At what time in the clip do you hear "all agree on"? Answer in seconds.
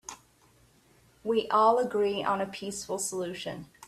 1.49-2.41